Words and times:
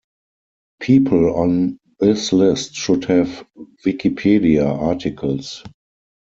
People 0.79 1.35
on 1.37 1.77
this 1.99 2.33
list 2.33 2.73
should 2.73 3.05
have 3.05 3.45
Wikipedia 3.85 4.65
articles. 4.65 5.63